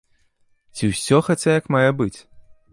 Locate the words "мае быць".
1.79-2.13